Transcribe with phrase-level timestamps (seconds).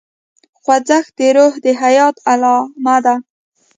[0.59, 3.15] خوځښت د روح د حیات علامه ده.